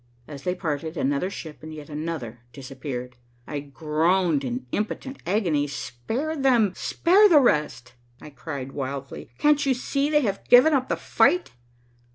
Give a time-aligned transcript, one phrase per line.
[0.27, 3.17] As they parted, another ship and yet another disappeared.
[3.45, 5.67] I groaned in impotent agony.
[5.67, 9.29] "Spare them, spare the rest?" I cried wildly.
[9.37, 11.51] "Can't you see they have given up the fight."